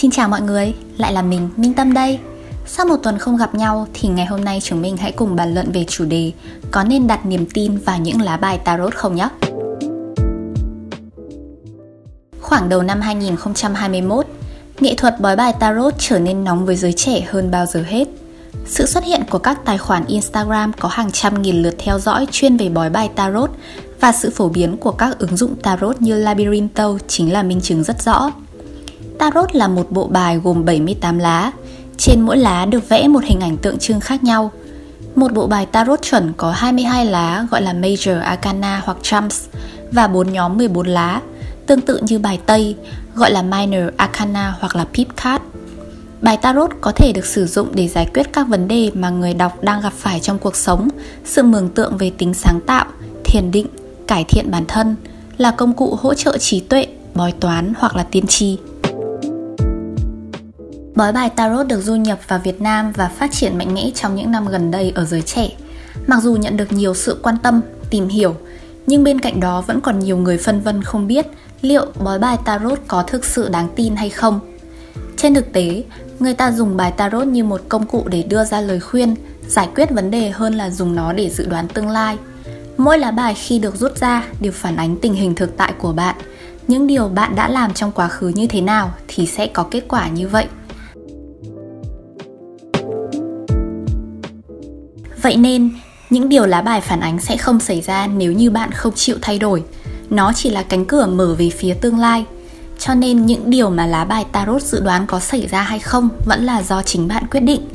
Xin 0.00 0.10
chào 0.10 0.28
mọi 0.28 0.40
người, 0.40 0.74
lại 0.98 1.12
là 1.12 1.22
mình, 1.22 1.48
Minh 1.56 1.74
Tâm 1.74 1.92
đây. 1.92 2.18
Sau 2.66 2.86
một 2.86 2.96
tuần 3.02 3.18
không 3.18 3.36
gặp 3.36 3.54
nhau 3.54 3.86
thì 3.94 4.08
ngày 4.08 4.26
hôm 4.26 4.44
nay 4.44 4.60
chúng 4.62 4.82
mình 4.82 4.96
hãy 4.96 5.12
cùng 5.12 5.36
bàn 5.36 5.54
luận 5.54 5.72
về 5.72 5.84
chủ 5.84 6.04
đề 6.04 6.32
có 6.70 6.84
nên 6.84 7.06
đặt 7.06 7.26
niềm 7.26 7.46
tin 7.54 7.76
vào 7.76 7.98
những 7.98 8.20
lá 8.20 8.36
bài 8.36 8.58
tarot 8.58 8.94
không 8.94 9.14
nhé. 9.14 9.28
Khoảng 12.40 12.68
đầu 12.68 12.82
năm 12.82 13.00
2021, 13.00 14.26
nghệ 14.80 14.94
thuật 14.94 15.20
bói 15.20 15.36
bài 15.36 15.52
tarot 15.60 15.94
trở 15.98 16.18
nên 16.18 16.44
nóng 16.44 16.66
với 16.66 16.76
giới 16.76 16.92
trẻ 16.92 17.20
hơn 17.30 17.50
bao 17.50 17.66
giờ 17.66 17.84
hết. 17.86 18.08
Sự 18.66 18.86
xuất 18.86 19.04
hiện 19.04 19.22
của 19.30 19.38
các 19.38 19.64
tài 19.64 19.78
khoản 19.78 20.04
Instagram 20.06 20.72
có 20.72 20.88
hàng 20.88 21.12
trăm 21.12 21.42
nghìn 21.42 21.62
lượt 21.62 21.74
theo 21.78 21.98
dõi 21.98 22.26
chuyên 22.30 22.56
về 22.56 22.68
bói 22.68 22.90
bài 22.90 23.10
tarot 23.14 23.50
và 24.00 24.12
sự 24.12 24.30
phổ 24.30 24.48
biến 24.48 24.76
của 24.76 24.92
các 24.92 25.18
ứng 25.18 25.36
dụng 25.36 25.56
tarot 25.62 26.00
như 26.00 26.14
Labyrintho 26.14 26.98
chính 27.08 27.32
là 27.32 27.42
minh 27.42 27.60
chứng 27.60 27.84
rất 27.84 28.02
rõ. 28.02 28.30
Tarot 29.18 29.54
là 29.54 29.68
một 29.68 29.90
bộ 29.90 30.06
bài 30.06 30.40
gồm 30.44 30.64
78 30.64 31.18
lá. 31.18 31.52
Trên 31.96 32.20
mỗi 32.20 32.36
lá 32.36 32.66
được 32.66 32.88
vẽ 32.88 33.08
một 33.08 33.24
hình 33.24 33.40
ảnh 33.40 33.56
tượng 33.56 33.78
trưng 33.78 34.00
khác 34.00 34.24
nhau. 34.24 34.50
Một 35.14 35.32
bộ 35.32 35.46
bài 35.46 35.66
tarot 35.66 36.02
chuẩn 36.02 36.32
có 36.36 36.50
22 36.50 37.06
lá 37.06 37.46
gọi 37.50 37.62
là 37.62 37.72
Major 37.72 38.20
Arcana 38.22 38.82
hoặc 38.84 38.98
Trumps 39.02 39.44
và 39.92 40.08
4 40.08 40.32
nhóm 40.32 40.58
14 40.58 40.86
lá, 40.86 41.20
tương 41.66 41.80
tự 41.80 42.00
như 42.02 42.18
bài 42.18 42.40
Tây 42.46 42.76
gọi 43.14 43.30
là 43.30 43.42
Minor 43.42 43.94
Arcana 43.96 44.54
hoặc 44.60 44.76
là 44.76 44.84
Pip 44.94 45.08
Card. 45.16 45.44
Bài 46.22 46.36
tarot 46.36 46.70
có 46.80 46.92
thể 46.92 47.12
được 47.12 47.26
sử 47.26 47.46
dụng 47.46 47.68
để 47.74 47.88
giải 47.88 48.10
quyết 48.14 48.32
các 48.32 48.48
vấn 48.48 48.68
đề 48.68 48.90
mà 48.94 49.10
người 49.10 49.34
đọc 49.34 49.62
đang 49.62 49.80
gặp 49.80 49.92
phải 49.96 50.20
trong 50.20 50.38
cuộc 50.38 50.56
sống, 50.56 50.88
sự 51.24 51.42
mường 51.42 51.68
tượng 51.68 51.96
về 51.96 52.10
tính 52.18 52.34
sáng 52.34 52.60
tạo, 52.60 52.84
thiền 53.24 53.50
định, 53.50 53.66
cải 54.06 54.24
thiện 54.24 54.50
bản 54.50 54.64
thân, 54.68 54.96
là 55.38 55.50
công 55.50 55.72
cụ 55.72 55.98
hỗ 56.00 56.14
trợ 56.14 56.38
trí 56.38 56.60
tuệ, 56.60 56.86
bói 57.14 57.32
toán 57.32 57.72
hoặc 57.78 57.96
là 57.96 58.02
tiên 58.02 58.26
tri. 58.26 58.58
Bói 60.98 61.12
bài 61.12 61.30
tarot 61.30 61.66
được 61.66 61.80
du 61.80 61.94
nhập 61.96 62.18
vào 62.28 62.38
Việt 62.38 62.60
Nam 62.60 62.92
và 62.92 63.08
phát 63.08 63.32
triển 63.32 63.58
mạnh 63.58 63.74
mẽ 63.74 63.90
trong 63.94 64.14
những 64.14 64.30
năm 64.30 64.48
gần 64.48 64.70
đây 64.70 64.92
ở 64.94 65.04
giới 65.04 65.22
trẻ. 65.22 65.50
Mặc 66.06 66.22
dù 66.22 66.36
nhận 66.36 66.56
được 66.56 66.72
nhiều 66.72 66.94
sự 66.94 67.20
quan 67.22 67.36
tâm, 67.42 67.60
tìm 67.90 68.08
hiểu, 68.08 68.34
nhưng 68.86 69.04
bên 69.04 69.20
cạnh 69.20 69.40
đó 69.40 69.60
vẫn 69.66 69.80
còn 69.80 69.98
nhiều 69.98 70.16
người 70.16 70.38
phân 70.38 70.60
vân 70.60 70.82
không 70.82 71.06
biết 71.06 71.26
liệu 71.60 71.86
bói 72.04 72.18
bài 72.18 72.36
tarot 72.44 72.78
có 72.88 73.02
thực 73.02 73.24
sự 73.24 73.48
đáng 73.48 73.68
tin 73.76 73.96
hay 73.96 74.10
không. 74.10 74.40
Trên 75.16 75.34
thực 75.34 75.52
tế, 75.52 75.84
người 76.18 76.34
ta 76.34 76.52
dùng 76.52 76.76
bài 76.76 76.92
tarot 76.92 77.26
như 77.26 77.44
một 77.44 77.60
công 77.68 77.86
cụ 77.86 78.04
để 78.08 78.22
đưa 78.22 78.44
ra 78.44 78.60
lời 78.60 78.80
khuyên, 78.80 79.14
giải 79.46 79.68
quyết 79.74 79.90
vấn 79.90 80.10
đề 80.10 80.30
hơn 80.30 80.54
là 80.54 80.70
dùng 80.70 80.94
nó 80.94 81.12
để 81.12 81.30
dự 81.30 81.46
đoán 81.46 81.68
tương 81.68 81.88
lai. 81.88 82.16
Mỗi 82.76 82.98
lá 82.98 83.10
bài 83.10 83.34
khi 83.34 83.58
được 83.58 83.76
rút 83.76 83.96
ra 83.96 84.24
đều 84.40 84.52
phản 84.52 84.76
ánh 84.76 84.96
tình 84.96 85.14
hình 85.14 85.34
thực 85.34 85.56
tại 85.56 85.72
của 85.78 85.92
bạn. 85.92 86.16
Những 86.68 86.86
điều 86.86 87.08
bạn 87.08 87.36
đã 87.36 87.48
làm 87.48 87.74
trong 87.74 87.92
quá 87.92 88.08
khứ 88.08 88.28
như 88.28 88.46
thế 88.46 88.60
nào 88.60 88.90
thì 89.08 89.26
sẽ 89.26 89.46
có 89.46 89.66
kết 89.70 89.84
quả 89.88 90.08
như 90.08 90.28
vậy. 90.28 90.46
Vậy 95.22 95.36
nên, 95.36 95.70
những 96.10 96.28
điều 96.28 96.46
lá 96.46 96.62
bài 96.62 96.80
phản 96.80 97.00
ánh 97.00 97.20
sẽ 97.20 97.36
không 97.36 97.60
xảy 97.60 97.80
ra 97.80 98.06
nếu 98.06 98.32
như 98.32 98.50
bạn 98.50 98.72
không 98.72 98.92
chịu 98.94 99.16
thay 99.22 99.38
đổi. 99.38 99.62
Nó 100.10 100.32
chỉ 100.32 100.50
là 100.50 100.62
cánh 100.62 100.84
cửa 100.84 101.06
mở 101.06 101.34
về 101.38 101.50
phía 101.50 101.74
tương 101.74 101.98
lai. 101.98 102.24
Cho 102.78 102.94
nên 102.94 103.26
những 103.26 103.50
điều 103.50 103.70
mà 103.70 103.86
lá 103.86 104.04
bài 104.04 104.26
tarot 104.32 104.62
dự 104.62 104.80
đoán 104.80 105.06
có 105.06 105.20
xảy 105.20 105.46
ra 105.46 105.62
hay 105.62 105.78
không 105.78 106.08
vẫn 106.26 106.44
là 106.44 106.62
do 106.62 106.82
chính 106.82 107.08
bạn 107.08 107.24
quyết 107.30 107.40
định. 107.40 107.68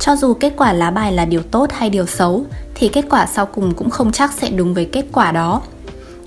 Cho 0.00 0.16
dù 0.16 0.34
kết 0.34 0.52
quả 0.56 0.72
lá 0.72 0.90
bài 0.90 1.12
là 1.12 1.24
điều 1.24 1.42
tốt 1.42 1.70
hay 1.72 1.90
điều 1.90 2.06
xấu 2.06 2.46
thì 2.74 2.88
kết 2.88 3.04
quả 3.10 3.26
sau 3.26 3.46
cùng 3.46 3.74
cũng 3.74 3.90
không 3.90 4.12
chắc 4.12 4.32
sẽ 4.32 4.50
đúng 4.50 4.74
với 4.74 4.84
kết 4.92 5.04
quả 5.12 5.32
đó. 5.32 5.62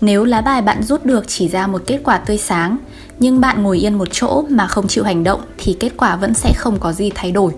Nếu 0.02 0.26
lá 0.26 0.42
bài 0.42 0.61
bạn 0.61 0.83
rút 0.83 1.06
được 1.06 1.28
chỉ 1.28 1.48
ra 1.48 1.67
một 1.67 1.81
kết 1.88 2.00
quả 2.04 2.17
tươi 2.17 2.38
sáng, 2.38 2.78
nhưng 3.20 3.42
bạn 3.42 3.64
ngồi 3.64 3.86
yên 3.86 3.98
một 3.98 4.08
chỗ 4.11 4.45
mà 4.50 4.67
không 4.67 4.88
chịu 4.88 5.04
hành 5.04 5.23
động 5.23 5.42
thì 5.58 5.77
kết 5.80 5.92
quả 5.98 6.16
vẫn 6.16 6.33
sẽ 6.33 6.54
không 6.58 6.80
có 6.80 6.93
gì 6.93 7.11
thay 7.16 7.32
đổi. 7.32 7.54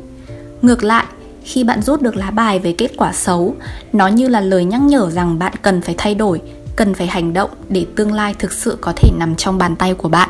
Ngược 0.61 0.83
lại, 0.83 1.05
khi 1.43 1.63
bạn 1.63 1.81
rút 1.81 2.01
được 2.01 2.15
lá 2.15 2.31
bài 2.31 2.59
về 2.59 2.75
kết 2.77 2.91
quả 2.97 3.13
xấu, 3.13 3.55
nó 3.93 4.07
như 4.07 4.27
là 4.27 4.41
lời 4.41 4.65
nhắc 4.65 4.81
nhở 4.81 5.09
rằng 5.11 5.39
bạn 5.39 5.53
cần 5.61 5.81
phải 5.81 5.95
thay 5.97 6.15
đổi, 6.15 6.41
cần 6.75 6.93
phải 6.93 7.07
hành 7.07 7.33
động 7.33 7.49
để 7.69 7.85
tương 7.95 8.13
lai 8.13 8.35
thực 8.39 8.53
sự 8.53 8.77
có 8.81 8.93
thể 8.95 9.09
nằm 9.17 9.35
trong 9.35 9.57
bàn 9.57 9.75
tay 9.75 9.93
của 9.93 10.09
bạn. 10.09 10.29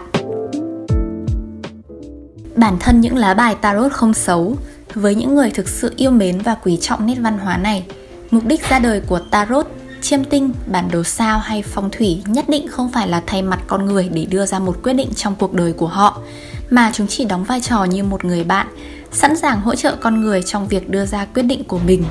Bản 2.55 2.77
thân 2.79 3.01
những 3.01 3.17
lá 3.17 3.33
bài 3.33 3.55
tarot 3.55 3.91
không 3.91 4.13
xấu, 4.13 4.55
với 4.93 5.15
những 5.15 5.35
người 5.35 5.49
thực 5.49 5.69
sự 5.69 5.93
yêu 5.97 6.11
mến 6.11 6.39
và 6.39 6.55
quý 6.63 6.77
trọng 6.81 7.05
nét 7.05 7.15
văn 7.19 7.37
hóa 7.37 7.57
này, 7.57 7.85
mục 8.31 8.45
đích 8.45 8.69
ra 8.69 8.79
đời 8.79 9.01
của 9.07 9.19
tarot 9.19 9.67
chiêm 10.01 10.23
tinh, 10.23 10.53
bản 10.65 10.91
đồ 10.91 11.03
sao 11.03 11.39
hay 11.39 11.61
phong 11.61 11.89
thủy 11.91 12.21
nhất 12.25 12.49
định 12.49 12.67
không 12.67 12.91
phải 12.91 13.07
là 13.07 13.21
thay 13.27 13.41
mặt 13.41 13.59
con 13.67 13.85
người 13.85 14.09
để 14.13 14.25
đưa 14.25 14.45
ra 14.45 14.59
một 14.59 14.77
quyết 14.83 14.93
định 14.93 15.09
trong 15.15 15.35
cuộc 15.35 15.53
đời 15.53 15.73
của 15.73 15.87
họ, 15.87 16.21
mà 16.69 16.91
chúng 16.93 17.07
chỉ 17.07 17.25
đóng 17.25 17.43
vai 17.43 17.61
trò 17.61 17.83
như 17.83 18.03
một 18.03 18.25
người 18.25 18.43
bạn, 18.43 18.67
sẵn 19.11 19.37
sàng 19.37 19.61
hỗ 19.61 19.75
trợ 19.75 19.95
con 20.01 20.21
người 20.21 20.43
trong 20.43 20.67
việc 20.67 20.89
đưa 20.89 21.05
ra 21.05 21.25
quyết 21.25 21.43
định 21.43 21.63
của 21.63 21.79
mình. 21.79 22.03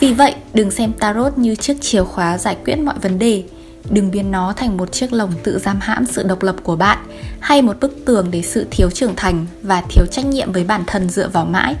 Vì 0.00 0.12
vậy, 0.12 0.34
đừng 0.54 0.70
xem 0.70 0.92
tarot 0.92 1.38
như 1.38 1.54
chiếc 1.54 1.80
chìa 1.80 2.04
khóa 2.04 2.38
giải 2.38 2.56
quyết 2.64 2.76
mọi 2.76 2.94
vấn 3.02 3.18
đề. 3.18 3.44
Đừng 3.90 4.10
biến 4.10 4.30
nó 4.30 4.52
thành 4.52 4.76
một 4.76 4.92
chiếc 4.92 5.12
lồng 5.12 5.32
tự 5.42 5.58
giam 5.58 5.80
hãm 5.80 6.06
sự 6.06 6.22
độc 6.22 6.42
lập 6.42 6.56
của 6.62 6.76
bạn 6.76 6.98
hay 7.40 7.62
một 7.62 7.80
bức 7.80 8.04
tường 8.04 8.30
để 8.30 8.42
sự 8.42 8.66
thiếu 8.70 8.90
trưởng 8.90 9.16
thành 9.16 9.46
và 9.62 9.82
thiếu 9.88 10.06
trách 10.10 10.24
nhiệm 10.24 10.52
với 10.52 10.64
bản 10.64 10.84
thân 10.86 11.08
dựa 11.08 11.28
vào 11.28 11.44
mãi. 11.44 11.76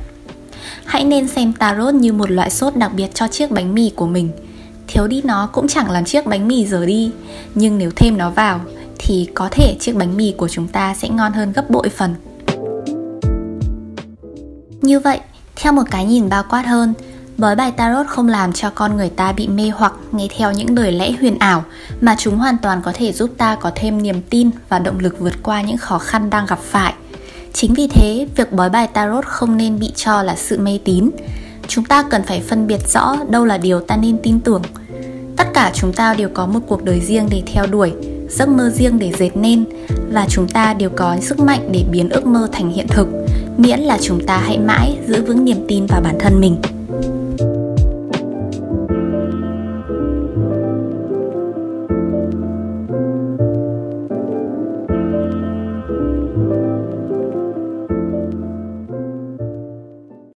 Hãy 0.84 1.04
nên 1.04 1.28
xem 1.28 1.52
tarot 1.52 1.94
như 1.94 2.12
một 2.12 2.30
loại 2.30 2.50
sốt 2.50 2.76
đặc 2.76 2.94
biệt 2.94 3.14
cho 3.14 3.28
chiếc 3.28 3.50
bánh 3.50 3.74
mì 3.74 3.90
của 3.96 4.06
mình 4.06 4.30
thiếu 4.90 5.06
đi 5.06 5.22
nó 5.24 5.48
cũng 5.52 5.68
chẳng 5.68 5.90
làm 5.90 6.04
chiếc 6.04 6.26
bánh 6.26 6.48
mì 6.48 6.66
dở 6.66 6.86
đi 6.86 7.10
nhưng 7.54 7.78
nếu 7.78 7.90
thêm 7.96 8.18
nó 8.18 8.30
vào 8.30 8.60
thì 8.98 9.28
có 9.34 9.48
thể 9.50 9.76
chiếc 9.80 9.96
bánh 9.96 10.16
mì 10.16 10.34
của 10.36 10.48
chúng 10.48 10.68
ta 10.68 10.94
sẽ 10.94 11.08
ngon 11.08 11.32
hơn 11.32 11.52
gấp 11.52 11.70
bội 11.70 11.88
phần 11.88 12.14
như 14.82 15.00
vậy, 15.00 15.20
theo 15.56 15.72
một 15.72 15.82
cái 15.90 16.04
nhìn 16.04 16.28
bao 16.28 16.44
quát 16.50 16.66
hơn, 16.66 16.94
bói 17.36 17.56
bài 17.56 17.72
tarot 17.72 18.06
không 18.06 18.28
làm 18.28 18.52
cho 18.52 18.70
con 18.70 18.96
người 18.96 19.10
ta 19.10 19.32
bị 19.32 19.48
mê 19.48 19.70
hoặc 19.74 19.92
nghe 20.12 20.28
theo 20.36 20.52
những 20.52 20.76
lời 20.78 20.92
lẽ 20.92 21.12
huyền 21.12 21.38
ảo 21.38 21.64
mà 22.00 22.14
chúng 22.18 22.38
hoàn 22.38 22.56
toàn 22.58 22.82
có 22.82 22.92
thể 22.94 23.12
giúp 23.12 23.30
ta 23.38 23.56
có 23.60 23.72
thêm 23.74 24.02
niềm 24.02 24.22
tin 24.30 24.50
và 24.68 24.78
động 24.78 24.98
lực 24.98 25.18
vượt 25.18 25.42
qua 25.42 25.62
những 25.62 25.76
khó 25.76 25.98
khăn 25.98 26.30
đang 26.30 26.46
gặp 26.46 26.58
phải. 26.58 26.94
Chính 27.52 27.74
vì 27.74 27.88
thế, 27.88 28.26
việc 28.36 28.52
bói 28.52 28.70
bài 28.70 28.86
tarot 28.86 29.24
không 29.24 29.56
nên 29.56 29.78
bị 29.78 29.92
cho 29.96 30.22
là 30.22 30.36
sự 30.36 30.58
mê 30.58 30.78
tín. 30.84 31.10
Chúng 31.70 31.84
ta 31.84 32.02
cần 32.10 32.22
phải 32.22 32.40
phân 32.40 32.66
biệt 32.66 32.88
rõ 32.88 33.16
đâu 33.30 33.44
là 33.44 33.58
điều 33.58 33.80
ta 33.80 33.96
nên 33.96 34.16
tin 34.22 34.40
tưởng. 34.40 34.62
Tất 35.36 35.44
cả 35.54 35.70
chúng 35.74 35.92
ta 35.92 36.14
đều 36.14 36.28
có 36.34 36.46
một 36.46 36.60
cuộc 36.66 36.84
đời 36.84 37.00
riêng 37.00 37.28
để 37.30 37.42
theo 37.46 37.66
đuổi, 37.66 37.92
giấc 38.28 38.48
mơ 38.48 38.70
riêng 38.70 38.98
để 38.98 39.12
dệt 39.18 39.36
nên 39.36 39.64
và 40.12 40.26
chúng 40.28 40.48
ta 40.48 40.74
đều 40.74 40.90
có 40.96 41.16
sức 41.20 41.40
mạnh 41.40 41.68
để 41.72 41.84
biến 41.90 42.10
ước 42.10 42.26
mơ 42.26 42.48
thành 42.52 42.70
hiện 42.70 42.88
thực 42.88 43.08
miễn 43.56 43.80
là 43.80 43.98
chúng 44.02 44.26
ta 44.26 44.36
hãy 44.36 44.58
mãi 44.58 44.98
giữ 45.06 45.24
vững 45.24 45.44
niềm 45.44 45.64
tin 45.68 45.86
vào 45.86 46.00
bản 46.00 46.18
thân 46.20 46.40
mình 46.40 46.56